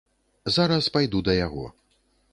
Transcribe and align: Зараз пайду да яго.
Зараз 0.55 0.89
пайду 0.95 1.21
да 1.27 1.37
яго. 1.45 1.65